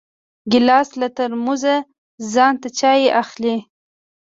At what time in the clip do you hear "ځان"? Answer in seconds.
2.33-2.53